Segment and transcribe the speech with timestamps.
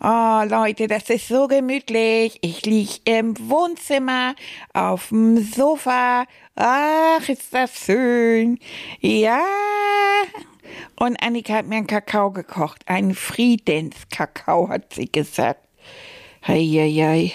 [0.00, 2.38] Oh, Leute, das ist so gemütlich.
[2.42, 4.34] Ich liege im Wohnzimmer
[4.72, 6.26] auf dem Sofa.
[6.54, 8.58] Ach, ist das schön.
[9.00, 9.42] Ja.
[10.96, 12.82] Und Annika hat mir einen Kakao gekocht.
[12.86, 15.66] Einen Friedenskakao, hat sie gesagt.
[16.46, 17.32] Heieiei.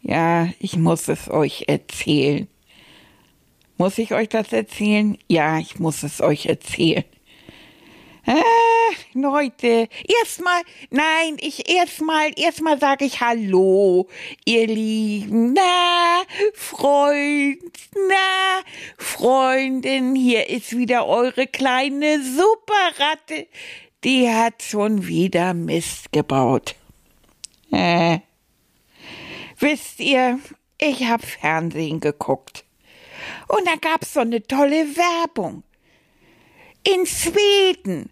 [0.00, 2.48] Ja, ich muss es euch erzählen.
[3.78, 5.16] Muss ich euch das erzählen?
[5.28, 7.04] Ja, ich muss es euch erzählen.
[8.26, 8.42] Ah,
[9.14, 9.88] Leute,
[10.20, 14.08] erstmal, nein, ich erstmal, erstmal sage ich Hallo,
[14.44, 15.52] ihr Lieben.
[15.52, 16.22] Na,
[16.54, 17.62] Freund,
[17.94, 18.62] na,
[18.98, 23.46] Freundin, hier ist wieder eure kleine Superratte.
[24.02, 26.74] Die hat schon wieder Mist gebaut.
[27.70, 28.18] Äh,
[29.60, 30.40] wisst ihr,
[30.78, 32.64] ich hab Fernsehen geguckt.
[33.48, 35.62] Und da gab's so eine tolle Werbung.
[36.84, 38.10] In Schweden,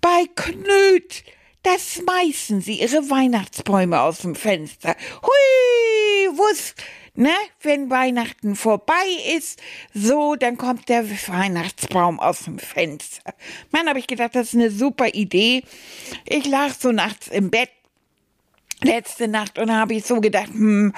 [0.00, 1.24] bei Knut,
[1.62, 4.96] da schmeißen sie ihre Weihnachtsbäume aus dem Fenster.
[5.22, 6.74] Hui, wuss,
[7.14, 8.94] ne, wenn Weihnachten vorbei
[9.36, 9.60] ist,
[9.92, 13.34] so, dann kommt der Weihnachtsbaum aus dem Fenster.
[13.70, 15.62] Mann, hab ich gedacht, das ist eine super Idee.
[16.24, 17.70] Ich lag so nachts im Bett
[18.82, 20.92] letzte Nacht und habe ich so gedacht, hm,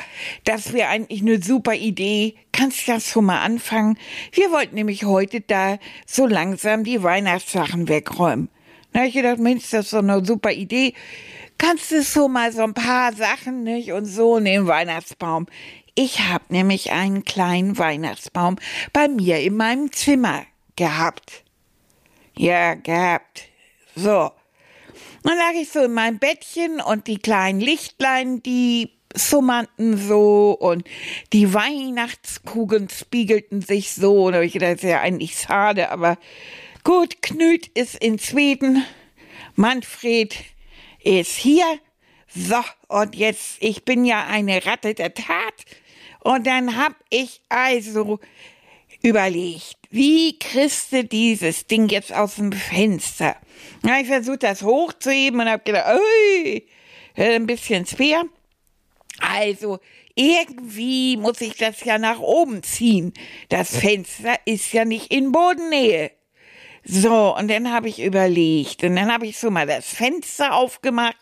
[0.45, 2.35] das wäre eigentlich eine super Idee.
[2.53, 3.99] Kannst du das schon mal anfangen?
[4.33, 8.49] Wir wollten nämlich heute da so langsam die Weihnachtssachen wegräumen.
[8.93, 10.95] Na, ich gedacht, Mensch, das ist doch eine super Idee.
[11.59, 13.93] Kannst du so mal so ein paar Sachen, nicht?
[13.93, 15.47] Und so den Weihnachtsbaum.
[15.95, 18.57] Ich habe nämlich einen kleinen Weihnachtsbaum
[18.93, 20.45] bei mir in meinem Zimmer
[20.77, 21.45] gehabt.
[22.37, 23.49] Ja, gehabt.
[23.97, 24.31] So.
[25.23, 30.85] Dann lag ich so in meinem Bettchen und die kleinen Lichtlein, die summernten so und
[31.33, 34.27] die Weihnachtskugeln spiegelten sich so.
[34.27, 36.19] Und da habe ich gedacht, das ist ja eigentlich schade, aber
[36.85, 38.85] gut, Knut ist in Schweden,
[39.55, 40.37] Manfred
[41.03, 41.65] ist hier.
[42.35, 45.65] So, und jetzt, ich bin ja eine Ratte der Tat.
[46.21, 48.21] Und dann hab ich also
[49.03, 53.37] überlegt, wie kriegst du dieses Ding jetzt aus dem Fenster?
[53.83, 56.67] Na, ich versucht das hochzuheben und hab gedacht, ui,
[57.17, 58.25] ein bisschen schwer.
[59.21, 59.79] Also,
[60.15, 63.13] irgendwie muss ich das ja nach oben ziehen.
[63.49, 66.11] Das Fenster ist ja nicht in Bodennähe.
[66.85, 71.17] So, und dann habe ich überlegt, und dann habe ich so mal das Fenster aufgemacht.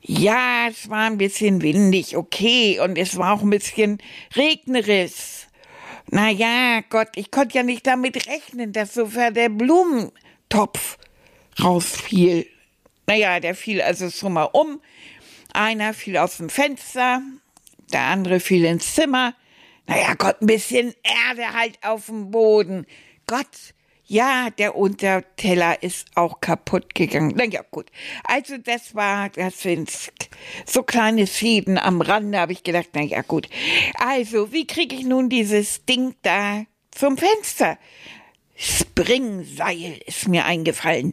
[0.00, 3.98] Ja, es war ein bisschen windig, okay, und es war auch ein bisschen
[4.34, 5.46] regnerisch.
[6.12, 10.98] Na ja, Gott, ich konnte ja nicht damit rechnen, dass sofort der Blumentopf
[11.62, 12.48] rausfiel.
[13.06, 14.80] Naja, der fiel also schon mal um.
[15.52, 17.22] Einer fiel aus dem Fenster,
[17.92, 19.34] der andere fiel ins Zimmer.
[19.86, 22.86] Naja, Gott, ein bisschen Erde halt auf dem Boden.
[23.28, 23.74] Gott,
[24.10, 27.34] ja, der Unterteller ist auch kaputt gegangen.
[27.36, 27.86] Na ja, gut.
[28.24, 29.88] Also das war, das sind
[30.66, 33.48] so kleine Schäden am Rande, habe ich gedacht, na ja, gut.
[34.04, 37.78] Also, wie kriege ich nun dieses Ding da zum Fenster?
[38.56, 41.12] Springseil ist mir eingefallen.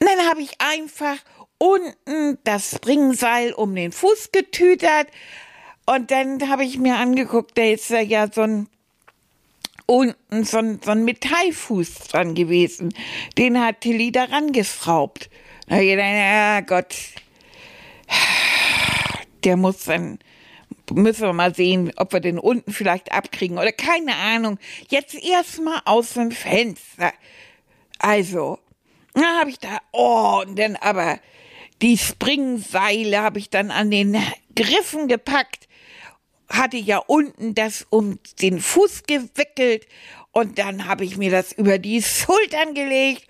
[0.00, 1.18] Und dann habe ich einfach
[1.58, 5.08] unten das Springseil um den Fuß getütert
[5.84, 8.68] und dann habe ich mir angeguckt, da ist ja so ein
[9.86, 12.94] unten so ein, so ein Metallfuß dran gewesen.
[13.38, 15.30] Den hat Tilly da rangeschraubt.
[15.66, 16.94] Na ja, Gott.
[19.44, 20.18] Der muss dann,
[20.92, 24.58] müssen wir mal sehen, ob wir den unten vielleicht abkriegen oder keine Ahnung.
[24.88, 27.12] Jetzt erstmal aus dem Fenster.
[27.98, 28.58] Also,
[29.14, 31.18] na habe ich da, oh, und dann aber
[31.82, 34.16] die Springseile habe ich dann an den
[34.54, 35.68] Griffen gepackt
[36.52, 39.86] hatte ja unten das um den Fuß gewickelt
[40.30, 43.26] und dann habe ich mir das über die Schultern gelegt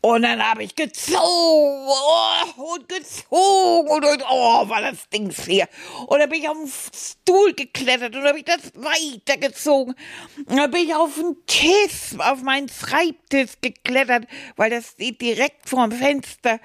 [0.00, 5.68] und dann habe ich gezogen oh, und gezogen und, und oh, war das Ding schwer.
[6.06, 9.96] Und dann bin ich auf den Stuhl geklettert und habe ich das weitergezogen.
[10.46, 15.68] Und dann bin ich auf den Tisch, auf meinen Schreibtisch geklettert, weil das steht direkt
[15.68, 16.60] vorm Fenster.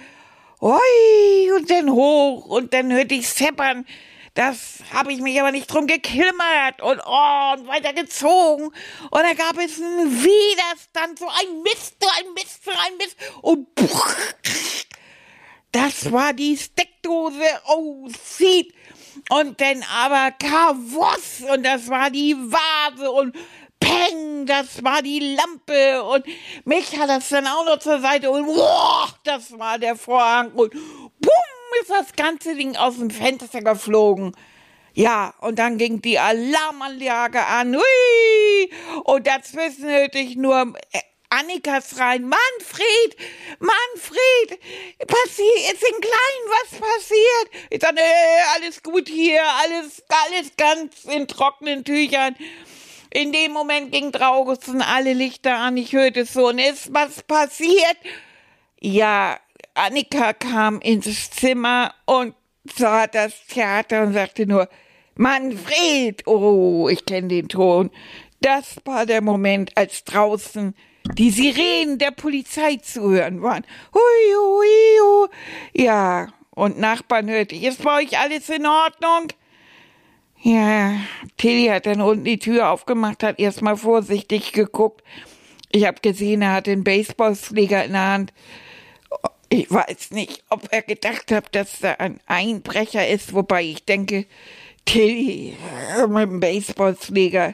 [0.62, 3.86] Ui, und dann hoch und dann hörte ich scheppern.
[4.36, 8.66] Das habe ich mich aber nicht drum gekümmert und, oh, und weitergezogen.
[8.66, 13.16] Und da gab es einen Widerstand, so ein Mist, so ein Mist, so ein Mist.
[13.42, 14.16] Und puch,
[15.72, 17.46] das war die Steckdose.
[17.68, 18.74] Oh, sieht.
[19.30, 23.36] Und dann aber Kavos und das war die Vase und
[23.80, 26.26] Peng, das war die Lampe und
[26.66, 30.72] mich hat das dann auch noch zur Seite und boah, das war der Vorhang und
[30.72, 31.43] bumm
[31.82, 34.36] ist das ganze Ding aus dem Fenster geflogen.
[34.94, 37.76] Ja, und dann ging die Alarmanlage an.
[37.76, 38.72] Hui!
[39.06, 41.00] Und dazwischen hörte ich nur äh,
[41.30, 42.24] Annikas rein.
[42.30, 43.18] Manfred!
[43.60, 44.60] Manfred!
[45.00, 47.68] Passiert, ist in Klein was passiert?
[47.72, 52.36] Ich sage, äh, alles gut hier, alles, alles ganz in trockenen Tüchern.
[53.10, 55.78] In dem Moment ging draußen alle Lichter an.
[55.78, 57.98] Ich hörte so, und ist was passiert?
[58.80, 59.40] Ja,
[59.76, 62.36] Annika kam ins Zimmer und
[62.76, 64.70] sah das Theater und sagte nur,
[65.16, 66.26] Manfred!
[66.28, 67.92] Oh, ich kenne den Ton.
[68.42, 70.76] Das war der Moment, als draußen
[71.18, 73.66] die Sirenen der Polizei zu hören waren.
[73.94, 74.68] Hui, hui,
[75.02, 75.28] hui.
[75.74, 79.28] Ja, und Nachbarn hörte ich, ist bei euch alles in Ordnung?
[80.42, 80.96] Ja,
[81.38, 85.04] Tilly hat dann unten die Tür aufgemacht, hat erstmal vorsichtig geguckt.
[85.72, 88.34] Ich habe gesehen, er hat den Baseballschläger in der Hand.
[89.56, 94.26] Ich weiß nicht, ob er gedacht hat, dass da ein Einbrecher ist, wobei ich denke,
[94.84, 95.56] Tilly
[96.08, 97.54] mit dem Baseballschläger,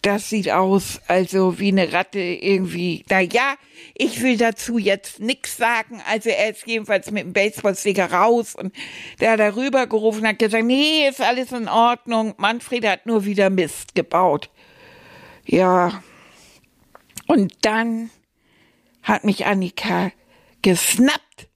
[0.00, 3.04] das sieht aus, also wie eine Ratte irgendwie.
[3.10, 3.56] Na ja,
[3.94, 6.00] ich will dazu jetzt nix sagen.
[6.08, 8.72] Also er ist jedenfalls mit dem Baseballschläger raus und
[9.18, 12.34] der hat darüber gerufen, hat gesagt, nee, ist alles in Ordnung.
[12.36, 14.50] Manfred hat nur wieder Mist gebaut.
[15.46, 16.00] Ja.
[17.26, 18.10] Und dann
[19.02, 20.12] hat mich Annika
[20.62, 21.48] gesnappt.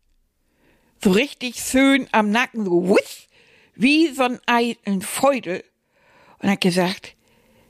[1.02, 3.28] So richtig schön am Nacken, so wusch,
[3.74, 5.64] wie so ein alten Feudel.
[6.38, 7.16] Und hat gesagt,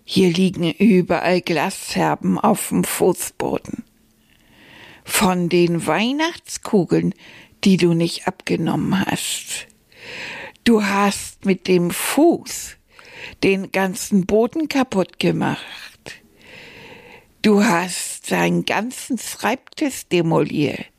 [0.05, 3.85] hier liegen überall Glasscherben auf dem Fußboden.
[5.05, 7.15] Von den Weihnachtskugeln,
[7.65, 9.67] die du nicht abgenommen hast.
[10.65, 12.77] Du hast mit dem Fuß
[13.43, 15.63] den ganzen Boden kaputt gemacht.
[17.43, 20.92] Du hast seinen ganzen Schreibtisch demoliert.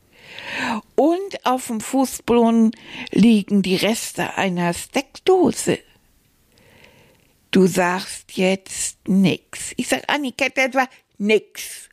[0.94, 2.72] Und auf dem Fußboden
[3.10, 5.78] liegen die Reste einer Steckdose.
[7.50, 9.72] Du sagst jetzt nix.
[9.76, 10.88] Ich sag, Annika, das war
[11.18, 11.88] nix.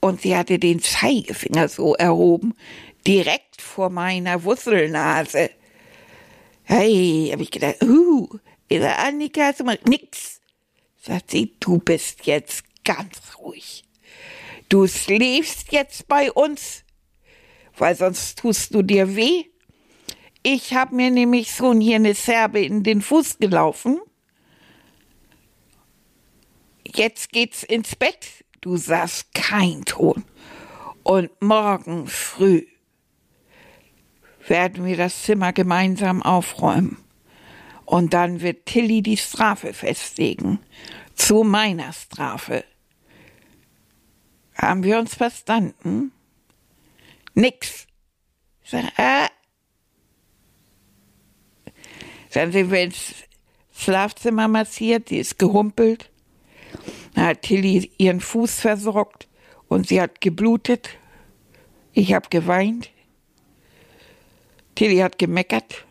[0.00, 2.54] Und sie hatte den Zeigefinger so erhoben,
[3.06, 5.50] direkt vor meiner Wurzelnase.
[6.64, 8.28] Hey, hab ich gedacht, uh,
[8.68, 9.52] ich sag, Annika,
[9.86, 10.40] nix.
[11.02, 13.84] Sagt sie, du bist jetzt ganz ruhig.
[14.70, 16.84] Du schläfst jetzt bei uns,
[17.76, 19.44] weil sonst tust du dir weh.
[20.44, 24.00] Ich habe mir nämlich schon hier eine Serbe in den Fuß gelaufen.
[26.86, 28.44] Jetzt geht's ins Bett.
[28.60, 30.24] Du sagst kein Ton.
[31.02, 32.64] Und morgen früh
[34.46, 36.96] werden wir das Zimmer gemeinsam aufräumen.
[37.86, 40.60] Und dann wird Tilly die Strafe festlegen.
[41.16, 42.64] Zu meiner Strafe.
[44.60, 46.12] Haben wir uns verstanden?
[47.34, 47.86] Nix.
[48.62, 49.28] Sag, äh.
[52.34, 53.14] Dann sind wir ins
[53.74, 56.10] Schlafzimmer massiert, die ist gehumpelt.
[57.14, 59.28] Dann hat Tilly ihren Fuß versorgt
[59.68, 60.90] und sie hat geblutet.
[61.94, 62.90] Ich habe geweint.
[64.74, 65.86] Tilly hat gemeckert.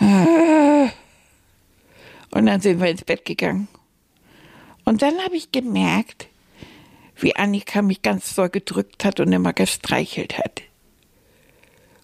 [0.00, 0.92] Und
[2.46, 3.68] dann sind wir ins Bett gegangen.
[4.84, 6.28] Und dann habe ich gemerkt,
[7.16, 10.62] wie Annika mich ganz doll gedrückt hat und immer gestreichelt hat.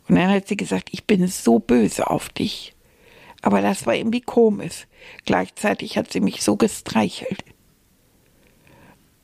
[0.09, 2.75] Und dann hat sie gesagt, ich bin so böse auf dich.
[3.43, 4.87] Aber das war irgendwie komisch.
[5.27, 7.45] Gleichzeitig hat sie mich so gestreichelt.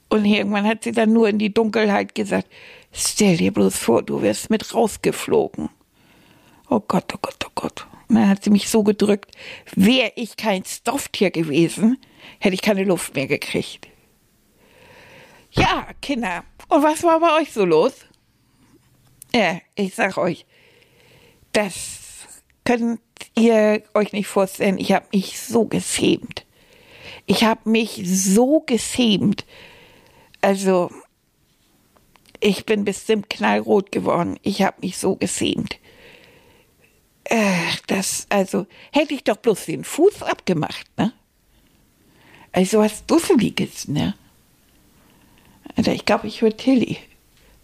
[0.08, 2.48] Und irgendwann hat sie dann nur in die Dunkelheit gesagt,
[2.92, 5.70] stell dir bloß vor, du wirst mit rausgeflogen.
[6.68, 7.86] Oh Gott, oh Gott, oh Gott.
[8.08, 9.32] Und dann hat sie mich so gedrückt,
[9.74, 11.98] wäre ich kein Stofftier gewesen,
[12.40, 13.88] hätte ich keine Luft mehr gekriegt.
[15.52, 17.92] Ja, Kinder, und was war bei euch so los?
[19.34, 20.46] Ja, ich sag euch,
[21.52, 22.00] das
[22.64, 23.00] könnt
[23.34, 24.78] ihr euch nicht vorstellen.
[24.78, 26.44] Ich habe mich so geschämt.
[27.26, 29.44] Ich habe mich so geschämt.
[30.40, 30.90] Also,
[32.40, 34.38] ich bin bestimmt knallrot geworden.
[34.42, 35.78] Ich habe mich so geschämt.
[37.24, 37.54] Äh,
[37.86, 41.12] das, also, hätte ich doch bloß den Fuß abgemacht, ne?
[42.54, 44.14] Also was Dusseliges, ne?
[45.76, 46.98] Alter, ich glaube, ich höre Tilly.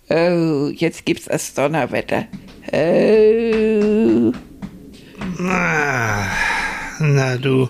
[0.08, 2.26] Oh, jetzt gibt's das Donnerwetter.
[2.72, 4.32] Oh.
[5.38, 6.26] Na,
[6.98, 7.68] na du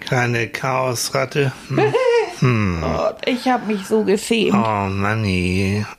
[0.00, 1.52] kleine Chaosratte.
[1.68, 1.80] Hm.
[2.40, 2.84] Hm.
[2.84, 4.54] Oh, ich habe mich so geschämt.
[4.54, 5.84] Oh Manni.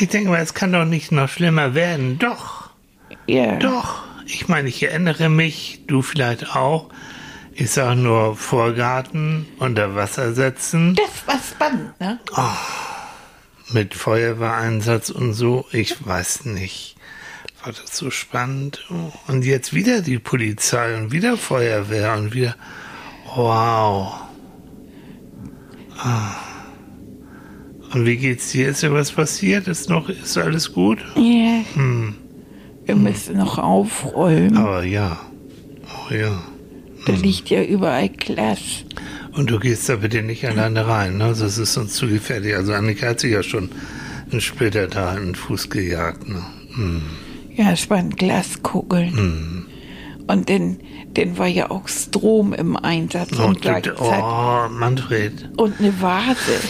[0.00, 2.18] Ich denke mal, es kann doch nicht noch schlimmer werden.
[2.18, 2.70] Doch,
[3.28, 3.54] Ja.
[3.56, 4.02] doch.
[4.26, 6.88] Ich meine, ich erinnere mich, du vielleicht auch.
[7.60, 12.20] Ich sag nur Vorgarten unter Wasser setzen Das war spannend, ne?
[13.72, 15.66] mit Feuerwehreinsatz und so.
[15.72, 16.94] Ich weiß nicht.
[17.64, 18.88] War das so spannend?
[19.26, 22.54] Und jetzt wieder die Polizei und wieder Feuerwehr und wieder.
[23.34, 24.20] Wow.
[25.98, 26.36] Ah.
[27.92, 28.68] Und wie geht's dir?
[28.68, 29.66] Ist dir was passiert?
[29.66, 31.00] Ist noch, ist alles gut?
[31.16, 31.64] Ja.
[31.74, 32.14] Hm.
[32.84, 34.56] Wir müssen noch aufräumen.
[34.56, 35.18] Aber ja.
[36.08, 36.40] Oh ja.
[37.08, 38.58] Da liegt ja überall Glas.
[39.32, 41.34] Und du gehst da bitte nicht alleine rein, ne?
[41.38, 42.54] Das ist uns zu gefährlich.
[42.56, 43.70] Also Annika hat sich ja schon
[44.30, 46.42] einen Splitter da in den Fuß gejagt, ne?
[46.74, 47.02] Hm.
[47.54, 49.66] Ja, es waren Glaskugeln.
[50.26, 50.78] Und dann,
[51.14, 54.00] dann war ja auch Strom im Einsatz Oh, und gleichzeitig.
[54.00, 55.48] oh, Manfred.
[55.56, 56.60] Und eine Vase.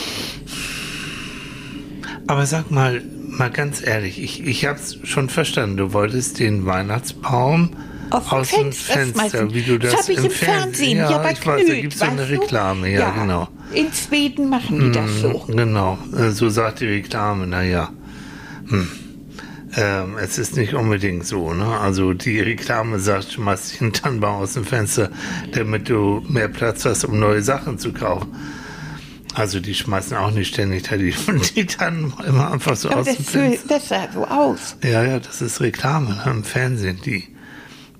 [2.26, 5.76] Aber sag mal, mal ganz ehrlich, ich, ich hab's schon verstanden.
[5.78, 7.70] Du wolltest den Weihnachtsbaum
[8.10, 10.98] Aus aus, dem Fenster wie du das, hab ich im Fernsehen.
[10.98, 12.28] Ja, bei ich weiß, da gibt's so eine?
[12.28, 13.48] Reklame, ja, genau.
[13.72, 15.44] In Schweden machen die das so.
[15.48, 17.90] Genau, äh, so sagt die Reklame, naja.
[18.68, 18.88] Hm.
[19.76, 21.78] Ähm, es ist nicht unbedingt so, ne?
[21.78, 25.10] Also die Reklame sagt, schmeiß dich einen Tannenbaum aus dem Fenster,
[25.52, 28.34] damit du mehr Platz hast, um neue Sachen zu kaufen.
[29.34, 31.14] Also die schmeißen auch nicht ständig die,
[31.54, 33.68] die Tannenbäume einfach so Aber aus das, dem Fenster.
[33.68, 34.76] das sah so aus.
[34.82, 36.98] Ja, ja, das ist Reklame ne, im Fernsehen.
[37.04, 37.24] Die,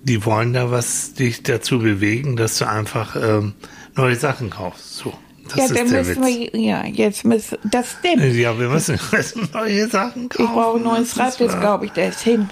[0.03, 3.53] die wollen da was dich dazu bewegen, dass du einfach ähm,
[3.95, 4.95] neue Sachen kaufst.
[4.97, 5.13] So,
[5.49, 6.53] das ja, ist dann müssen Witz.
[6.53, 8.23] wir, ja, jetzt müssen, das stimmt.
[8.35, 8.99] Ja, wir müssen
[9.53, 10.43] neue Sachen kaufen.
[10.45, 12.49] Ich brauche ein neues Das Rad, das glaube ich, der ist hin.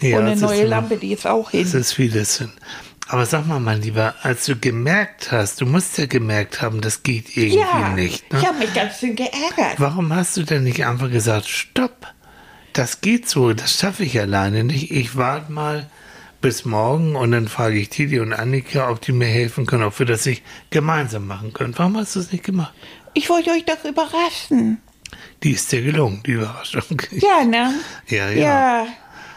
[0.00, 1.66] Ja, Und eine neue Lampe, die ist auch hin.
[1.70, 2.50] ist vieles hin.
[3.08, 7.02] Aber sag mal, mein Lieber, als du gemerkt hast, du musst ja gemerkt haben, das
[7.02, 8.32] geht irgendwie Ja, nicht.
[8.32, 8.38] Ne?
[8.38, 9.74] ich habe mich ganz schön geärgert.
[9.78, 12.06] Warum hast du denn nicht einfach gesagt, stopp,
[12.72, 14.92] das geht so, das schaffe ich alleine nicht.
[14.92, 15.90] Ich warte mal
[16.40, 19.98] bis morgen und dann frage ich Titi und Annika, ob die mir helfen können, ob
[19.98, 21.74] wir das nicht gemeinsam machen können.
[21.76, 22.72] Warum hast du es nicht gemacht?
[23.14, 24.78] Ich wollte euch doch überraschen.
[25.42, 27.00] Die ist dir gelungen, die Überraschung.
[27.10, 27.74] Ja, ne?
[28.08, 28.36] Ja, ja.
[28.84, 28.86] Ja,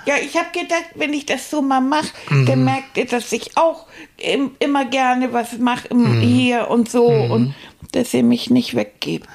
[0.05, 2.45] ja ich habe gedacht, wenn ich das so mal mache, Mhm.
[2.45, 6.21] dann merkt ihr, dass ich auch im, immer gerne was mache Mhm.
[6.21, 7.53] hier und so und
[7.91, 9.27] dass ihr mich nicht weggebt.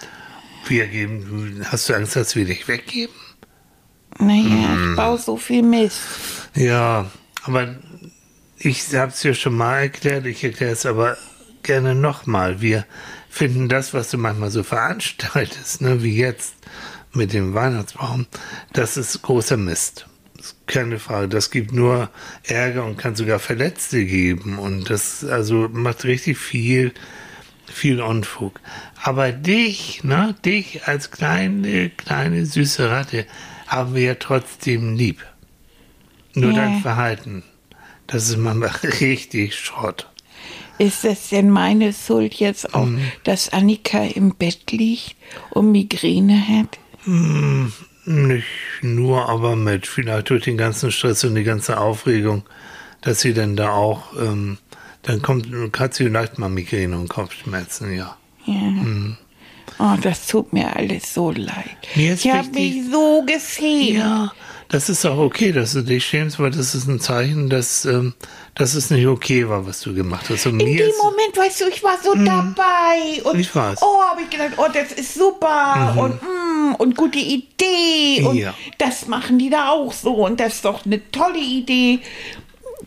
[0.66, 3.14] Wir geben, hast du Angst, dass wir dich weggeben?
[4.18, 4.90] Naja, Mhm.
[4.90, 6.00] ich baue so viel Mist.
[6.54, 7.10] Ja,
[7.48, 7.76] aber
[8.58, 11.16] ich habe es dir schon mal erklärt, ich erkläre es aber
[11.62, 12.60] gerne nochmal.
[12.60, 12.84] Wir
[13.30, 16.54] finden das, was du manchmal so veranstaltest, ne, wie jetzt
[17.12, 18.26] mit dem Weihnachtsbaum,
[18.72, 20.06] das ist großer Mist.
[20.66, 21.28] Keine Frage.
[21.28, 22.10] Das gibt nur
[22.44, 24.58] Ärger und kann sogar Verletzte geben.
[24.58, 26.92] Und das also macht richtig viel,
[27.66, 28.60] viel Unfug.
[29.02, 33.26] Aber dich, ne, dich als kleine, kleine süße Ratte
[33.66, 35.24] haben wir ja trotzdem lieb.
[36.34, 36.56] Nur Ja.
[36.66, 37.42] dein Verhalten,
[38.06, 38.70] das ist manchmal
[39.00, 40.06] richtig Schrott.
[40.78, 43.00] Ist das denn meine Schuld jetzt auch, Mhm.
[43.24, 45.16] dass Annika im Bett liegt
[45.50, 46.78] und Migräne hat?
[48.04, 48.46] Nicht
[48.82, 52.44] nur, aber mit vielleicht durch den ganzen Stress und die ganze Aufregung,
[53.02, 54.58] dass sie dann da auch, ähm,
[55.02, 58.16] dann kommt, hat sie vielleicht mal Migräne und Kopfschmerzen, ja.
[58.46, 58.54] Ja.
[58.54, 59.16] Mhm.
[59.78, 61.76] Oh, das tut mir alles so leid.
[61.94, 63.90] Mir ist ich habe mich so geschämt.
[63.98, 64.32] Ja,
[64.68, 68.14] das ist auch okay, dass du dich schämst, weil das ist ein Zeichen, dass, ähm,
[68.54, 70.46] dass es nicht okay war, was du gemacht hast.
[70.46, 73.40] Und In mir dem ist, Moment, weißt du, ich war so dabei und Mhm.
[73.40, 73.78] Ich weiß.
[73.82, 78.52] oh, habe ich gedacht, oh, das ist super und mm, und gute Idee und Ja.
[78.78, 82.00] das machen die da auch so und das ist doch eine tolle Idee.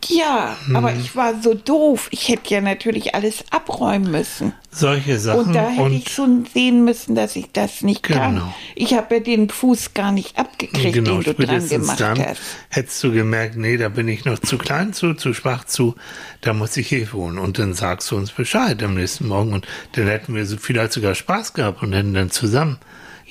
[0.08, 0.76] Ja, Mhm.
[0.76, 2.08] aber ich war so doof.
[2.10, 4.52] Ich hätte ja natürlich alles abräumen müssen.
[4.70, 8.36] solche Sachen Und da hätte ich schon sehen müssen, dass ich das nicht kann.
[8.36, 8.54] Genau.
[8.74, 12.40] Ich habe ja den Fuß gar nicht abgekriegt, genau, den du dran gemacht dann hast.
[12.70, 15.94] hättest du gemerkt, nee, da bin ich noch zu klein zu, zu schwach zu,
[16.40, 17.38] da muss ich Hilfe holen.
[17.38, 20.92] Und dann sagst du uns Bescheid am nächsten Morgen und dann hätten wir so vielleicht
[20.94, 22.78] sogar Spaß gehabt und hätten dann zusammen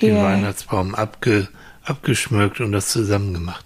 [0.00, 0.22] den Ja.
[0.22, 1.48] Weihnachtsbaum abge,
[1.84, 3.64] abgeschmückt und das zusammen gemacht.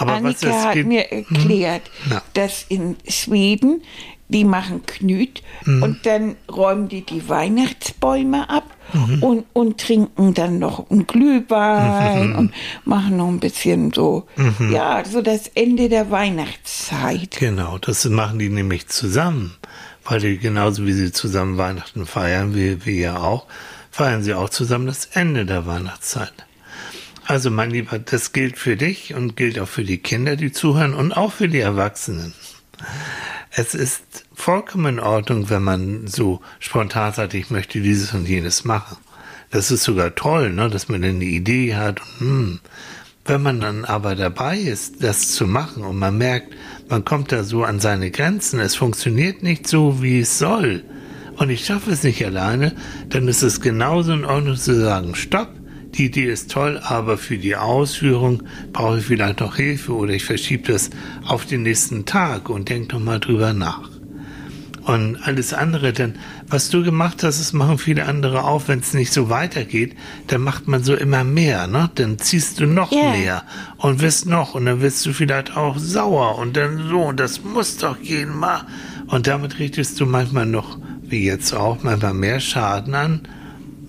[0.00, 2.22] Aber Annika hat mir erklärt, Na.
[2.34, 3.82] dass in Schweden
[4.28, 5.82] die machen Knüt Mhm.
[5.82, 9.22] und dann räumen die die Weihnachtsbäume ab Mhm.
[9.22, 12.52] und, und trinken dann noch einen Glühwein und
[12.84, 14.72] machen noch ein bisschen so, Mhm.
[14.72, 17.36] ja, so das Ende der Weihnachtszeit.
[17.38, 19.56] Genau, das machen die nämlich zusammen,
[20.04, 23.46] weil die genauso wie sie zusammen Weihnachten feiern, wie wir ja auch,
[23.90, 26.32] feiern sie auch zusammen das Ende der Weihnachtszeit.
[27.30, 30.94] Also mein Lieber, das gilt für dich und gilt auch für die Kinder, die zuhören
[30.94, 32.34] und auch für die Erwachsenen.
[33.52, 38.64] Es ist vollkommen in Ordnung, wenn man so spontan sagt, ich möchte dieses und jenes
[38.64, 38.96] machen.
[39.52, 42.00] Das ist sogar toll, ne, dass man eine Idee hat.
[42.18, 42.58] Hm.
[43.24, 46.52] Wenn man dann aber dabei ist, das zu machen und man merkt,
[46.88, 50.82] man kommt da so an seine Grenzen, es funktioniert nicht so, wie es soll,
[51.36, 52.74] und ich schaffe es nicht alleine,
[53.08, 55.59] dann ist es genauso in Ordnung zu sagen, stopp,
[55.94, 58.42] die Idee ist toll, aber für die Ausführung
[58.72, 60.90] brauche ich vielleicht noch Hilfe oder ich verschiebe das
[61.26, 63.90] auf den nächsten Tag und denke noch mal drüber nach.
[64.82, 66.14] Und alles andere, denn
[66.48, 69.94] was du gemacht hast, das machen viele andere auch, wenn es nicht so weitergeht,
[70.26, 71.90] dann macht man so immer mehr, ne?
[71.94, 73.10] Dann ziehst du noch yeah.
[73.12, 73.42] mehr
[73.76, 77.44] und wirst noch und dann wirst du vielleicht auch sauer und dann so, und das
[77.44, 78.62] muss doch gehen mal.
[79.06, 83.20] Und damit richtest du manchmal noch, wie jetzt auch, manchmal mehr Schaden an,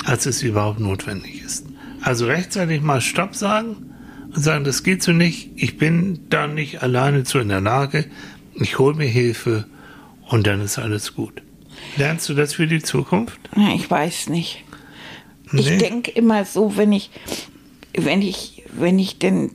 [0.04, 1.71] als es überhaupt notwendig ist.
[2.02, 3.92] Also rechtzeitig mal Stopp sagen
[4.34, 8.06] und sagen, das geht so nicht, ich bin da nicht alleine zu in der Lage,
[8.56, 9.66] ich hole mir Hilfe
[10.30, 11.42] und dann ist alles gut.
[11.98, 13.40] Lernst du das für die Zukunft?
[13.76, 14.64] Ich weiß nicht.
[15.52, 15.62] Nee.
[15.62, 17.10] Ich denke immer so, wenn ich,
[17.94, 19.52] wenn ich, wenn ich denn,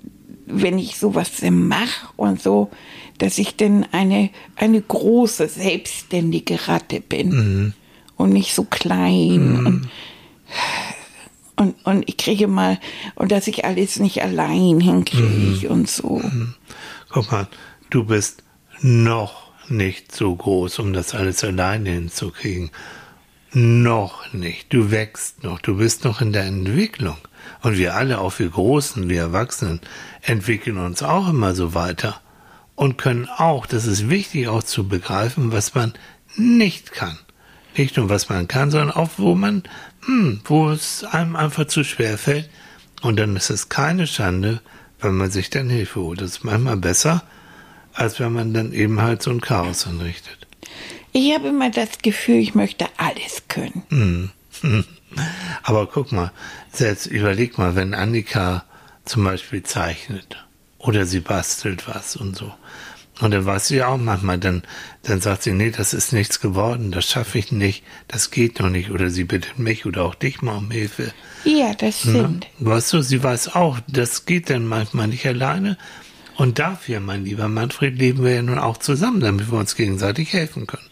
[0.46, 2.70] wenn ich sowas mache und so,
[3.18, 7.72] dass ich denn eine, eine große, selbstständige Ratte bin mhm.
[8.16, 9.66] und nicht so klein mhm.
[9.66, 9.88] und
[11.56, 12.78] und, und ich kriege mal,
[13.14, 15.72] und dass ich alles nicht allein hinkriege mhm.
[15.72, 16.18] und so.
[16.18, 16.54] Mhm.
[17.08, 17.48] Guck mal,
[17.90, 18.42] du bist
[18.82, 22.70] noch nicht so groß, um das alles alleine hinzukriegen.
[23.52, 24.72] Noch nicht.
[24.72, 25.60] Du wächst noch.
[25.60, 27.16] Du bist noch in der Entwicklung.
[27.62, 29.80] Und wir alle, auch wir Großen, wir Erwachsenen,
[30.22, 32.20] entwickeln uns auch immer so weiter.
[32.74, 35.94] Und können auch, das ist wichtig auch zu begreifen, was man
[36.36, 37.18] nicht kann.
[37.76, 39.62] Nicht nur was man kann, sondern auch wo man
[40.06, 42.48] hm, wo es einem einfach zu schwer fällt.
[43.02, 44.60] Und dann ist es keine Schande,
[45.00, 46.20] wenn man sich dann Hilfe holt.
[46.20, 47.22] Das ist manchmal besser,
[47.92, 50.46] als wenn man dann eben halt so ein Chaos anrichtet.
[51.12, 53.82] Ich habe immer das Gefühl, ich möchte alles können.
[53.90, 54.30] Hm.
[55.62, 56.32] Aber guck mal,
[56.72, 58.64] selbst überleg mal, wenn Annika
[59.04, 60.44] zum Beispiel zeichnet
[60.78, 62.52] oder sie bastelt was und so.
[63.20, 64.62] Und dann weiß sie auch manchmal, dann,
[65.02, 68.68] dann sagt sie, nee, das ist nichts geworden, das schaffe ich nicht, das geht noch
[68.68, 68.90] nicht.
[68.90, 71.12] Oder sie bittet mich oder auch dich mal um Hilfe.
[71.44, 72.12] Ja, das ne?
[72.12, 72.46] stimmt.
[72.58, 72.70] Na?
[72.70, 75.78] Weißt du, sie weiß auch, das geht dann manchmal nicht alleine.
[76.36, 80.34] Und dafür, mein lieber Manfred, leben wir ja nun auch zusammen, damit wir uns gegenseitig
[80.34, 80.90] helfen können.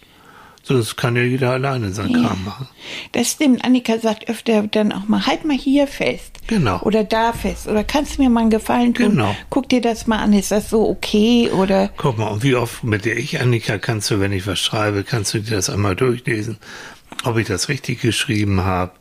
[0.66, 2.20] So, das kann ja jeder alleine sein ja.
[2.20, 2.68] Kram machen.
[3.12, 3.62] Das stimmt.
[3.66, 6.38] Annika sagt öfter dann auch mal, halt mal hier fest.
[6.46, 6.80] Genau.
[6.80, 7.68] Oder da fest.
[7.68, 9.10] Oder kannst du mir mal einen Gefallen tun?
[9.10, 9.36] Genau.
[9.50, 11.50] Guck dir das mal an, ist das so okay?
[11.50, 11.90] Oder.
[11.98, 15.04] Guck mal, und wie oft mit der ich, Annika, kannst du, wenn ich was schreibe,
[15.04, 16.56] kannst du dir das einmal durchlesen,
[17.24, 18.92] ob ich das richtig geschrieben habe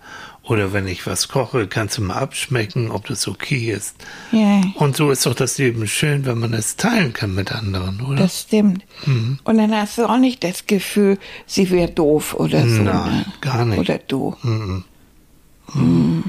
[0.43, 3.95] oder wenn ich was koche, kannst du mal abschmecken, ob das okay ist.
[4.31, 4.61] Ja.
[4.75, 8.17] Und so ist doch das Leben schön, wenn man es teilen kann mit anderen, oder?
[8.17, 8.83] Das stimmt.
[9.05, 9.39] Mhm.
[9.45, 12.81] Und dann hast du auch nicht das Gefühl, sie wäre doof oder so.
[12.81, 13.25] Nein, ne?
[13.39, 13.79] gar nicht.
[13.79, 14.35] Oder du.
[14.43, 14.83] Mhm.
[15.73, 16.23] Mhm.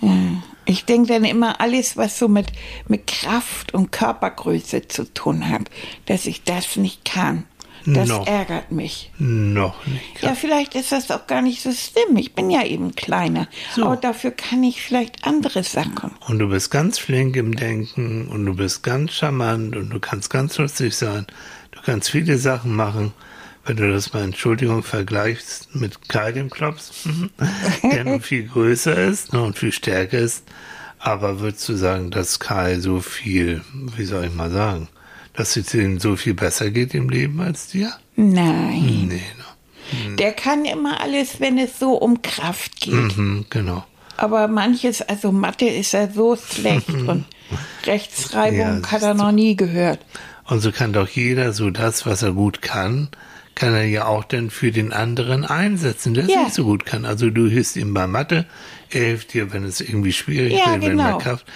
[0.00, 0.42] Ja.
[0.64, 2.48] Ich denke dann immer, alles, was so mit,
[2.88, 5.70] mit Kraft und Körpergröße zu tun hat,
[6.06, 7.44] dass ich das nicht kann.
[7.86, 9.12] Das noch, ärgert mich.
[9.18, 10.20] Noch nicht.
[10.20, 12.16] Ja, vielleicht ist das auch gar nicht so schlimm.
[12.16, 13.46] Ich bin ja eben kleiner.
[13.74, 13.84] So.
[13.84, 16.10] Aber dafür kann ich vielleicht andere Sachen.
[16.26, 20.30] Und du bist ganz flink im Denken und du bist ganz charmant und du kannst
[20.30, 21.26] ganz lustig sein.
[21.70, 23.12] Du kannst viele Sachen machen.
[23.64, 27.08] Wenn du das mal, Entschuldigung, vergleichst mit Kai dem Klops,
[27.82, 30.44] der nun viel größer ist ne, und viel stärker ist.
[30.98, 33.62] Aber würdest du sagen, dass Kai so viel,
[33.96, 34.88] wie soll ich mal sagen,
[35.36, 37.92] dass es ihm so viel besser geht im Leben als dir?
[38.16, 39.06] Nein.
[39.08, 40.04] Nee, ne?
[40.06, 40.16] hm.
[40.16, 43.16] Der kann immer alles, wenn es so um Kraft geht.
[43.16, 43.84] Mhm, genau.
[44.16, 47.24] Aber manches, also Mathe ist er so schlecht und
[47.84, 50.00] Rechtschreibung ja, hat er noch nie gehört.
[50.44, 53.08] Und so kann doch jeder so das, was er gut kann,
[53.54, 56.44] kann er ja auch dann für den anderen einsetzen, der es ja.
[56.44, 57.04] nicht so gut kann.
[57.04, 58.46] Also du hilfst ihm bei Mathe,
[58.90, 61.04] er hilft dir, wenn es irgendwie schwierig ja, wird, genau.
[61.04, 61.46] wenn er Kraft.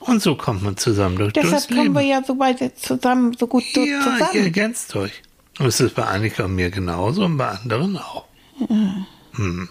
[0.00, 3.64] Und so kommt man zusammen durch Deshalb kommen wir ja so weit zusammen, so gut
[3.74, 4.18] ja, zusammen.
[4.20, 5.22] Ja, ihr ergänzt euch.
[5.58, 8.24] Und es ist bei Annika und mir genauso und bei anderen auch.
[8.68, 9.06] Ja.
[9.36, 9.68] Hm.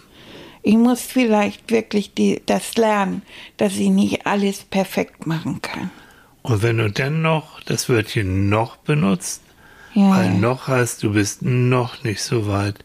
[0.62, 3.22] Ich muss vielleicht wirklich die, das lernen,
[3.58, 5.92] dass ich nicht alles perfekt machen kann.
[6.42, 9.42] Und wenn du dann noch das Wörtchen noch benutzt,
[9.94, 10.10] ja.
[10.10, 12.84] weil noch heißt, du bist noch nicht so weit,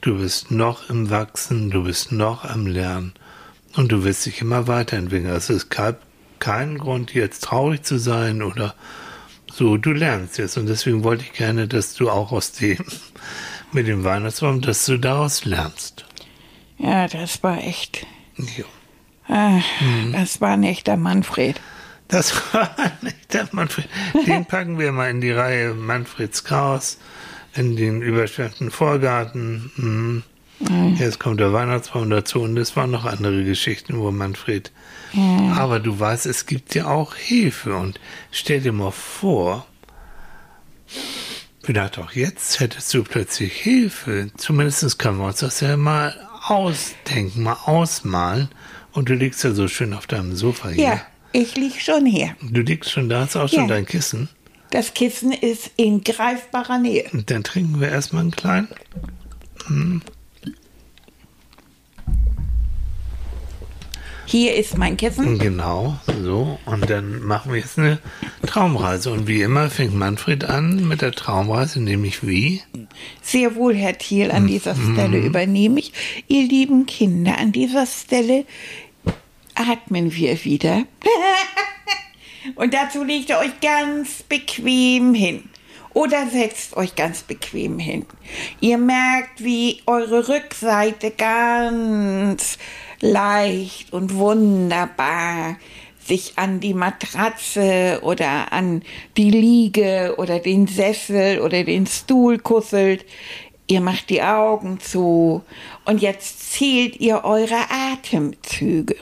[0.00, 3.12] du bist noch im Wachsen, du bist noch am Lernen
[3.76, 5.32] und du wirst dich immer weiterentwickeln.
[5.32, 6.02] Also es gab
[6.40, 8.74] keinen Grund, jetzt traurig zu sein oder
[9.52, 9.76] so.
[9.76, 12.78] Du lernst jetzt und deswegen wollte ich gerne, dass du auch aus dem
[13.72, 16.04] mit dem Weihnachtsbaum, dass du daraus lernst.
[16.78, 18.06] Ja, das war echt.
[18.36, 18.64] Ja.
[19.28, 20.12] Ah, mhm.
[20.12, 21.60] Das war ein echter Manfred.
[22.08, 23.88] Das war ein echter Manfred.
[24.26, 26.98] Den packen wir mal in die Reihe Manfreds Chaos,
[27.54, 29.70] in den überschwemmten Vorgarten.
[29.76, 30.22] Mhm.
[30.98, 34.70] Jetzt kommt der Weihnachtsbaum dazu und es waren noch andere Geschichten, wo Manfred.
[35.56, 37.98] Aber du weißt, es gibt ja auch Hilfe und
[38.30, 39.66] stell dir mal vor,
[41.62, 44.30] vielleicht auch jetzt hättest du plötzlich Hilfe.
[44.36, 46.14] Zumindest können wir uns das ja mal
[46.46, 48.48] ausdenken, mal ausmalen.
[48.92, 50.84] Und du liegst ja so schön auf deinem Sofa hier.
[50.84, 51.00] Ja,
[51.32, 52.34] ich lieg schon hier.
[52.42, 53.66] Du liegst schon da, hast auch schon Ja.
[53.68, 54.28] dein Kissen.
[54.70, 57.04] Das Kissen ist in greifbarer Nähe.
[57.12, 58.68] Und dann trinken wir erstmal einen kleinen.
[64.30, 65.40] Hier ist mein Kissen.
[65.40, 66.56] Genau, so.
[66.64, 67.98] Und dann machen wir jetzt eine
[68.46, 69.10] Traumreise.
[69.10, 72.62] Und wie immer fängt Manfred an mit der Traumreise, nämlich wie?
[73.22, 75.92] Sehr wohl, Herr Thiel, an dieser Stelle übernehme ich.
[76.28, 78.44] Ihr lieben Kinder, an dieser Stelle
[79.56, 80.84] atmen wir wieder.
[82.54, 85.42] Und dazu legt ihr euch ganz bequem hin.
[85.92, 88.06] Oder setzt euch ganz bequem hin.
[88.60, 92.58] Ihr merkt, wie eure Rückseite ganz
[93.00, 95.56] leicht und wunderbar
[96.04, 98.82] sich an die Matratze oder an
[99.16, 103.04] die Liege oder den Sessel oder den Stuhl kusselt.
[103.68, 105.42] Ihr macht die Augen zu
[105.84, 108.96] und jetzt zählt ihr eure Atemzüge.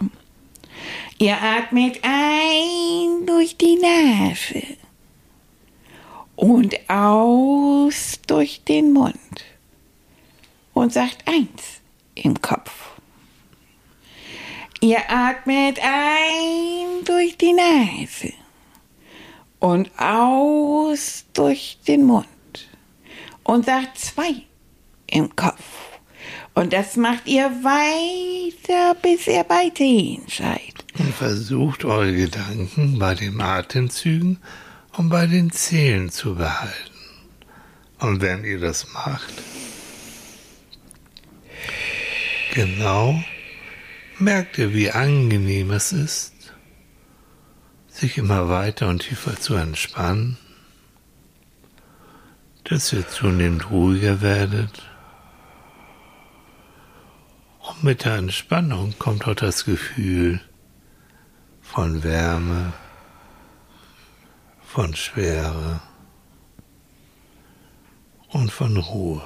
[1.18, 4.62] Ihr atmet ein durch die Nase
[6.36, 9.44] und aus durch den Mund
[10.74, 11.80] und sagt eins
[12.14, 12.87] im Kopf.
[14.80, 18.32] Ihr atmet ein durch die Nase
[19.58, 22.28] und aus durch den Mund
[23.42, 24.42] und sagt zwei
[25.08, 25.62] im Kopf.
[26.54, 30.74] Und das macht ihr weiter, bis ihr bei zehn seid.
[30.96, 34.38] Und versucht eure Gedanken bei den Atemzügen
[34.96, 36.92] und bei den Zählen zu behalten.
[37.98, 39.32] Und wenn ihr das macht,
[42.54, 43.20] genau,
[44.20, 46.54] merkt ihr, wie angenehm es ist,
[47.88, 50.38] sich immer weiter und tiefer zu entspannen,
[52.64, 54.82] dass ihr zunehmend ruhiger werdet.
[57.60, 60.40] Und mit der Entspannung kommt auch das Gefühl
[61.60, 62.72] von Wärme,
[64.62, 65.80] von Schwere
[68.28, 69.22] und von Ruhe.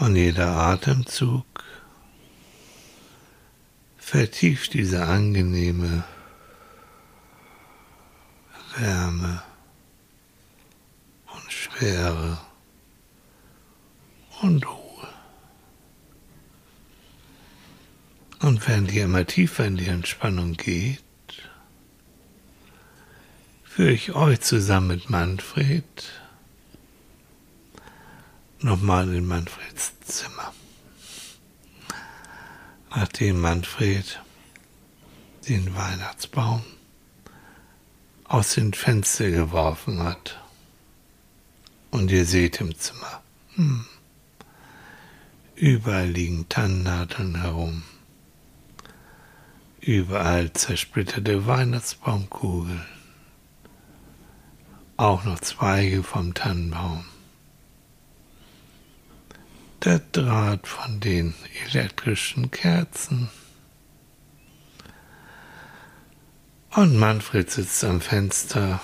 [0.00, 1.44] Und jeder Atemzug
[3.98, 6.04] vertieft diese angenehme
[8.78, 9.42] Wärme
[11.26, 12.38] und Schwere
[14.40, 15.08] und Ruhe.
[18.40, 21.04] Und während ihr immer tiefer in die Entspannung geht,
[23.64, 25.84] führe ich euch zusammen mit Manfred
[28.62, 30.52] nochmal in Manfreds Zimmer.
[32.90, 34.20] Nachdem Manfred
[35.48, 36.62] den Weihnachtsbaum
[38.24, 40.40] aus dem Fenster geworfen hat.
[41.90, 43.22] Und ihr seht im Zimmer,
[43.54, 43.84] hm,
[45.56, 47.82] überall liegen Tannennadeln herum.
[49.80, 52.86] Überall zersplitterte Weihnachtsbaumkugeln.
[54.96, 57.09] Auch noch Zweige vom Tannenbaum.
[59.84, 61.34] Der Draht von den
[61.66, 63.30] elektrischen Kerzen.
[66.72, 68.80] Und Manfred sitzt am Fenster,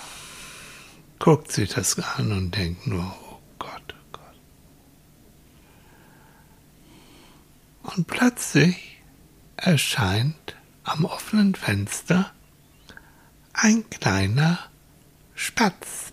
[1.19, 4.35] guckt sich das an und denkt nur, oh Gott, oh Gott.
[7.95, 8.99] Und plötzlich
[9.55, 12.31] erscheint am offenen Fenster
[13.53, 14.57] ein kleiner
[15.35, 16.11] Spatz.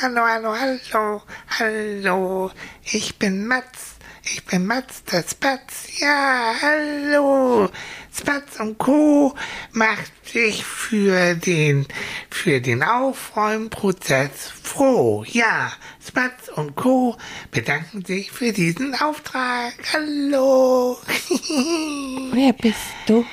[0.00, 1.22] Hallo, hallo, hallo,
[1.58, 2.50] hallo,
[2.84, 3.95] ich bin Matz,
[4.32, 7.70] ich bin Matz, der Spatz, ja, hallo.
[8.12, 9.34] Spatz und Co.
[9.72, 11.86] macht sich für den,
[12.30, 15.72] für den Aufräumprozess froh, ja.
[16.06, 17.16] Spatz und Co.
[17.50, 20.98] bedanken sich für diesen Auftrag, hallo.
[22.32, 23.24] Wer bist du?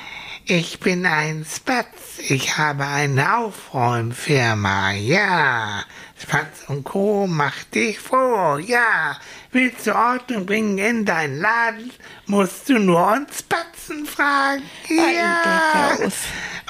[0.46, 2.18] Ich bin ein Spatz.
[2.28, 4.92] Ich habe eine Aufräumfirma.
[4.92, 5.84] Ja.
[6.26, 7.26] Spatz und Co.
[7.26, 8.56] macht dich froh.
[8.56, 9.18] Ja.
[9.52, 11.92] Willst du Ordnung bringen in deinen Laden,
[12.26, 14.62] musst du nur uns Spatzen fragen.
[14.88, 15.96] Ja.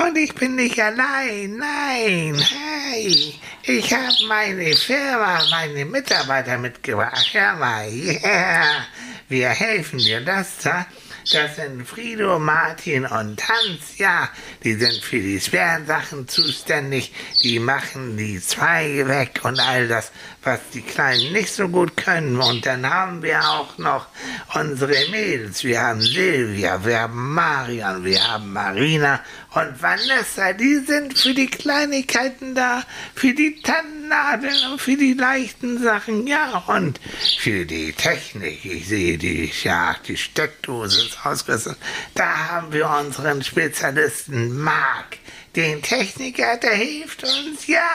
[0.01, 1.57] Und ich bin nicht allein.
[1.57, 2.37] Nein.
[2.37, 3.35] Hey.
[3.62, 7.31] Ich habe meine Firma, meine Mitarbeiter mitgebracht.
[7.33, 7.88] Hör mal.
[7.88, 8.87] Ja.
[9.29, 10.85] Wir helfen dir das da.
[11.33, 14.29] Das sind Frido, Martin und Hans, ja,
[14.63, 20.13] die sind für die schweren Sachen zuständig, die machen die Zweige weg und all das,
[20.43, 22.41] was die Kleinen nicht so gut können.
[22.41, 24.07] Und dann haben wir auch noch
[24.55, 29.21] unsere Mädels, wir haben Silvia, wir haben Marion, wir haben Marina
[29.55, 32.83] und Vanessa, die sind für die Kleinigkeiten da,
[33.14, 37.01] für die Tannennadeln und für die leichten Sachen, ja, und
[37.38, 38.64] für die Technik.
[38.64, 41.77] Ich sehe die, ja, die Steckdose ist ausgerüstet.
[42.14, 45.19] Da haben wir unseren Spezialisten Marc
[45.57, 47.67] den Techniker, der hilft uns.
[47.67, 47.87] Ja,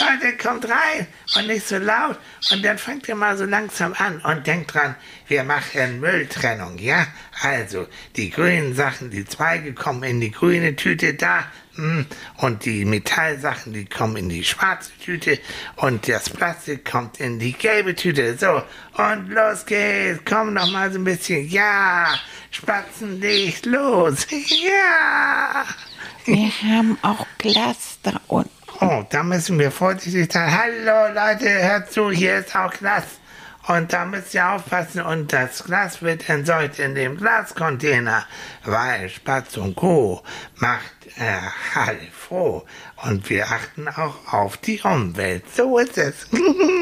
[0.00, 2.18] Leute, kommt rein und nicht so laut.
[2.52, 4.94] Und dann fangt ihr mal so langsam an und denkt dran,
[5.28, 7.06] wir machen Mülltrennung, ja?
[7.42, 11.44] Also, die grünen Sachen, die Zweige kommen in die grüne Tüte da.
[11.74, 12.06] hm,
[12.38, 15.38] Und die Metallsachen, die kommen in die schwarze Tüte.
[15.76, 18.36] Und das Plastik kommt in die gelbe Tüte.
[18.38, 18.62] So,
[19.02, 20.20] und los geht's.
[20.24, 21.48] Komm noch mal so ein bisschen.
[21.48, 22.14] Ja,
[22.50, 24.26] Spatzenlicht, los.
[24.30, 25.64] Ja.
[26.26, 28.50] Wir haben auch Glas da unten.
[28.80, 30.50] Oh, da müssen wir vorsichtig sein.
[30.50, 33.04] Hallo Leute, hört zu, hier ist auch Glas.
[33.68, 38.26] Und da müsst ihr aufpassen und das Glas wird entsorgt in dem Glascontainer,
[38.64, 40.22] weil Spatz und Co.
[40.56, 42.64] macht äh, alle froh.
[43.08, 45.44] Und wir achten auch auf die Umwelt.
[45.54, 46.26] So ist es.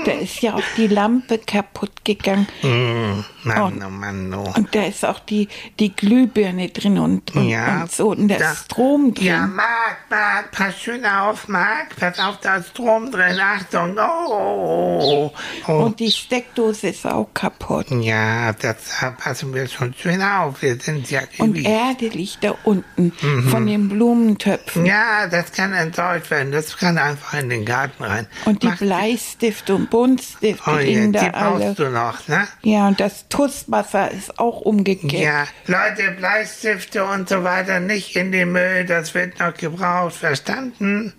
[0.05, 2.47] Da ist ja auch die Lampe kaputt gegangen.
[2.63, 4.53] Mm, Mann, oh Mann, oh.
[4.55, 5.49] Und da ist auch die,
[5.81, 8.11] die Glühbirne drin und, und, Ja, und so.
[8.11, 9.27] Und da da- ist Strom drin.
[9.27, 11.97] Ja, Marc, Marc, pass schön auf, Marc.
[11.99, 13.41] Pass auf, da ist Strom drin.
[13.41, 13.97] Achtung.
[13.99, 15.33] Oh, oh,
[15.69, 15.73] oh.
[15.73, 17.87] Und die Steckdose ist auch kaputt.
[17.91, 20.61] Ja, das da passen wir schon schön auf.
[20.61, 21.57] Wir sind ja Und.
[21.65, 23.49] Erde liegt da unten Mhm.
[23.49, 24.85] von den Blumentöpfen.
[24.85, 25.73] Ja, das kann
[26.15, 26.53] entsorgt werden.
[26.53, 28.27] Das kann einfach in den Garten rein.
[28.45, 31.75] Und die Mach- Bleistifte und Buntstifte oh, ja, liegen die da brauchst alle.
[31.75, 32.47] du noch, ne?
[32.63, 35.13] Ja, und das Tusswasser ist auch umgekehrt.
[35.13, 38.85] Ja, Leute, Bleistifte und so weiter nicht in den Müll.
[38.87, 40.15] Das wird noch gebraucht.
[40.15, 41.13] Verstanden?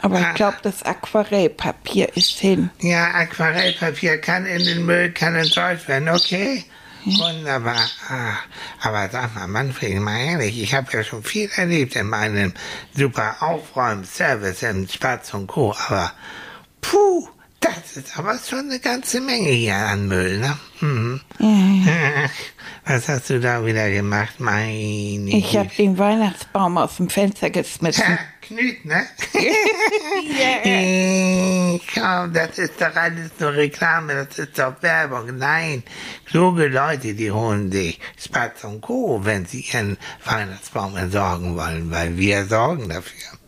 [0.00, 0.28] Aber Ah.
[0.30, 2.70] ich glaube, das Aquarellpapier ist hin.
[2.80, 6.64] Ja, Aquarellpapier kann in den Müll, kann entsorgt werden, okay?
[7.04, 7.88] Wunderbar.
[8.08, 8.36] Ah,
[8.80, 12.52] aber sag mal, Manfred, mal ehrlich, ich habe ja schon viel erlebt in meinem
[12.94, 15.74] super Aufräumservice im Spatz und Co.
[15.88, 16.12] Aber,
[16.80, 17.28] puh,
[17.60, 20.58] das ist aber schon eine ganze Menge hier an Müll, ne?
[20.80, 21.20] Mhm.
[21.38, 22.30] Ach,
[22.84, 28.18] Was hast du da wieder gemacht, meine Ich habe den Weihnachtsbaum aus dem Fenster geschmissen.
[28.42, 29.06] Ha, Knüt, ne?
[31.94, 35.38] Komm, das ist doch alles nur Reklame, das ist doch Werbung.
[35.38, 35.82] Nein,
[36.24, 42.16] kluge Leute, die holen sich Spatz und Co., wenn sie ihren Weihnachtsbaum entsorgen wollen, weil
[42.16, 43.38] wir sorgen dafür.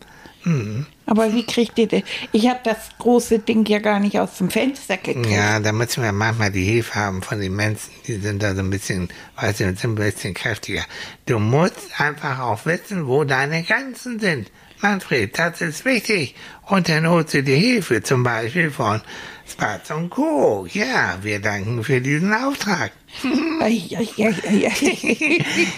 [1.07, 2.03] Aber wie kriegt ihr das?
[2.31, 5.27] Ich habe das große Ding ja gar nicht aus dem Fenster gekriegt.
[5.27, 8.61] Ja, da müssen wir manchmal die Hilfe haben von den Menschen, die sind da so
[8.61, 10.83] ein bisschen, weißt du, sind ein bisschen kräftiger.
[11.25, 14.51] Du musst einfach auch wissen, wo deine Grenzen sind.
[14.81, 16.35] Manfred, das ist wichtig.
[16.63, 19.01] Und dann holst du dir Hilfe, zum Beispiel von
[19.47, 20.67] Spatz und Co.
[20.71, 22.91] Ja, wir danken für diesen Auftrag.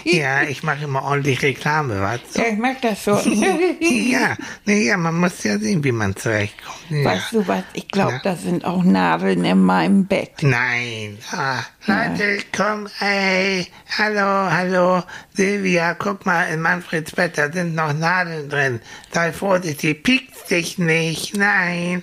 [0.04, 3.12] Ja, ich mache immer ordentlich Reklame, weißt Ja, ich mag das so.
[3.80, 6.78] Ja, nee, ja, man muss ja sehen, wie man zurechtkommt.
[6.90, 7.04] Ja.
[7.04, 7.62] Weißt du was?
[7.74, 10.42] Ich glaube, da sind auch Nadeln in meinem Bett.
[10.42, 11.18] Nein.
[11.30, 13.66] Ah, Leute, komm, ey.
[13.96, 15.02] Hallo, hallo.
[15.34, 18.80] Silvia, guck mal, in Manfreds Bett, da sind noch Nadeln drin.
[19.12, 21.36] Sei vorsichtig, piekst dich nicht.
[21.36, 22.02] Nein.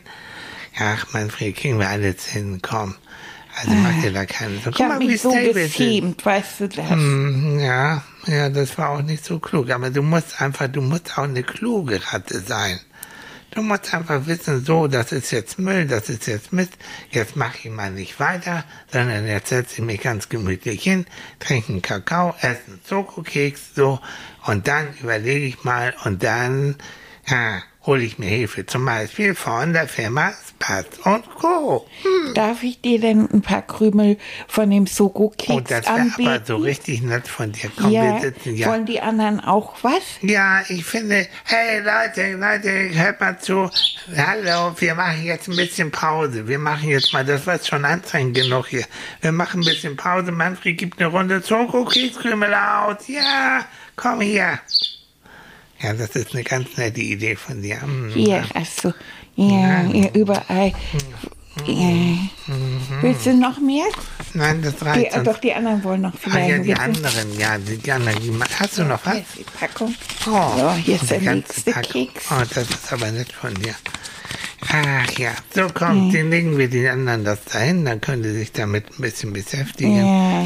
[0.80, 2.96] Ach, Manfred, kriegen wir alles hin, komm.
[3.58, 4.76] Also mach dir da keine Sorgen.
[4.76, 6.90] Ich habe mich so geschämt, weißt du das?
[6.90, 9.70] Hm, Ja, ja, das war auch nicht so klug.
[9.70, 12.80] Aber du musst einfach, du musst auch eine kluge Ratte sein.
[13.52, 16.74] Du musst einfach wissen, so, das ist jetzt Müll, das ist jetzt Mist,
[17.12, 21.06] jetzt mache ich mal nicht weiter, sondern jetzt setze ich mich ganz gemütlich hin,
[21.40, 24.02] trinke einen Kakao, esse einen Schokokeks, so,
[24.46, 26.76] und dann überlege ich mal, und dann,
[27.28, 31.86] ja, hole ich mir Hilfe, zum Beispiel von der Firma Spatz und Co.
[32.34, 34.18] Darf ich dir denn ein paar Krümel
[34.48, 36.28] von dem Und Soko-Keks Oh, das wäre anbieten?
[36.30, 37.70] aber so richtig nett von dir.
[37.78, 38.68] Komm, ja, wir sitzen ja.
[38.68, 40.02] wollen die anderen auch was?
[40.22, 43.70] Ja, ich finde, hey Leute, Leute, hört mal zu.
[44.18, 46.48] Hallo, wir machen jetzt ein bisschen Pause.
[46.48, 48.86] Wir machen jetzt mal, das war schon anstrengend genug hier.
[49.22, 50.32] Wir machen ein bisschen Pause.
[50.32, 53.08] Manfred gibt eine Runde Schokokekskrümel aus.
[53.08, 54.60] Ja, komm hier.
[55.82, 57.78] Ja, das ist eine ganz nette Idee von dir.
[57.86, 58.12] Mm.
[58.14, 58.94] Hier, achso.
[59.36, 60.72] Ja, ja, überall.
[61.66, 62.18] Ja.
[63.02, 63.86] Willst du noch mehr?
[64.34, 65.24] Nein, das Die, reicht uns.
[65.24, 66.50] doch, die anderen wollen noch Ah, vielleicht.
[66.50, 68.22] ja, die Jetzt- anderen, ja, die, die anderen.
[68.22, 69.14] Die, hast du noch was?
[69.14, 69.96] Hier ist die Packung.
[70.28, 71.92] Oh, Ja, hier ist der die ganze nächste Packung.
[72.08, 72.26] Keks.
[72.32, 73.76] Oh, das ist aber nett von dir.
[74.68, 78.52] Ach ja, so kommt, den legen wir den anderen das dahin, dann können die sich
[78.52, 79.98] damit ein bisschen beschäftigen.
[79.98, 80.46] Ja.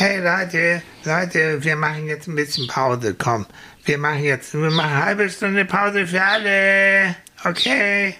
[0.00, 3.16] Hey Leute, Leute, wir machen jetzt ein bisschen Pause.
[3.18, 3.46] Komm,
[3.84, 7.16] wir machen jetzt, wir machen eine halbe Stunde Pause für alle.
[7.44, 8.14] Okay.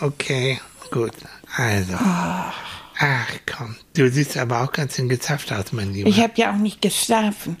[0.00, 0.60] Okay,
[0.90, 1.12] gut.
[1.56, 1.94] Also.
[1.96, 6.08] Ach komm, du siehst aber auch ganz schön gezapft aus, mein Lieber.
[6.08, 7.56] Ich habe ja auch nicht geschlafen.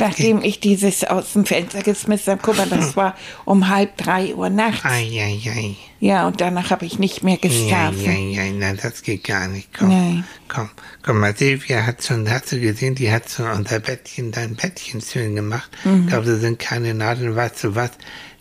[0.00, 4.34] Nachdem ich dieses aus dem Fenster geschmissen habe, guck mal, das war um halb drei
[4.34, 4.84] Uhr nachts.
[4.84, 5.76] Eieiei.
[6.00, 8.04] Ja, und danach habe ich nicht mehr Ja, geschlafen.
[8.32, 9.68] ja, ja, nein, das geht gar nicht.
[9.76, 10.24] Komm, Nein.
[10.48, 10.68] komm,
[11.02, 15.00] komm mal, Silvia hat schon, hast du gesehen, die hat schon unser Bettchen, dein Bettchen
[15.00, 15.70] schön gemacht.
[15.84, 16.02] Mhm.
[16.02, 17.92] Ich glaube, da sind keine Nadeln, weißt du was?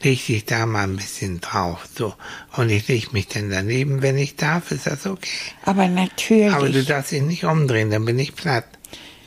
[0.03, 2.13] Leg dich da mal ein bisschen drauf, so.
[2.58, 5.29] Und ich leg mich dann daneben, wenn ich darf, ist das okay.
[5.63, 6.53] Aber natürlich.
[6.53, 8.65] Aber du darfst dich nicht umdrehen, dann bin ich platt.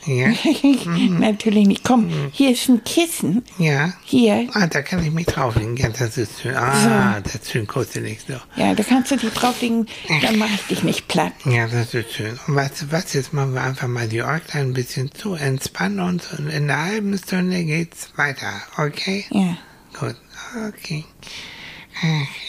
[0.09, 0.29] Ja?
[1.19, 1.83] natürlich nicht.
[1.83, 3.43] Komm, hier ist ein Kissen.
[3.57, 3.93] Ja?
[4.03, 4.47] Hier.
[4.53, 5.77] Ah, da kann ich mich drauflegen.
[5.77, 6.55] Ja, das ist schön.
[6.55, 8.33] Ah, das ist schön kuschelig so.
[8.55, 9.87] Ja, da kannst du die drauflegen,
[10.21, 11.33] dann mache ich dich nicht platt.
[11.45, 12.39] Ja, das ist schön.
[12.47, 15.99] Und weißt du was, jetzt machen wir einfach mal die Äuglein ein bisschen zu, entspannen
[15.99, 19.25] uns und in einer halben Stunde geht's weiter, okay?
[19.31, 19.57] Ja.
[19.99, 20.15] Gut,
[20.67, 21.05] okay.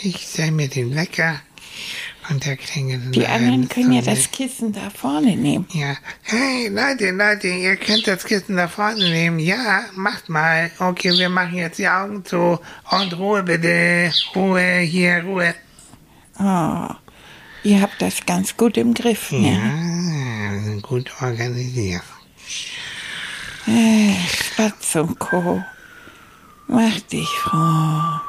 [0.03, 1.41] Ich stell mir den Wecker
[2.31, 5.67] und der klingelt in Die anderen können ja das Kissen da vorne nehmen.
[5.73, 5.97] Ja.
[6.23, 9.39] Hey, Leute, Leute, ihr könnt das Kissen da vorne nehmen.
[9.39, 10.71] Ja, macht mal.
[10.79, 12.59] Okay, wir machen jetzt die Augen zu.
[12.91, 14.13] Und Ruhe bitte.
[14.35, 15.55] Ruhe, hier, Ruhe.
[16.39, 16.89] Oh,
[17.65, 20.61] ihr habt das ganz gut im Griff, Ja, ne?
[20.65, 22.03] sind gut organisiert.
[23.67, 25.63] Äh, Spatz und Co.
[26.69, 28.21] Mach dich froh.